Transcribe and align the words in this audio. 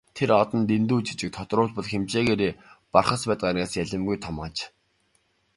Тэр 0.17 0.29
од 0.41 0.49
нь 0.59 0.67
дэндүү 0.69 0.99
жижиг, 1.07 1.31
тодруулбал 1.37 1.87
хэмжээгээрээ 1.91 2.53
Бархасбадь 2.93 3.43
гаригаас 3.45 3.77
ялимгүй 3.83 4.17
том 4.23 4.37
аж. 4.47 4.55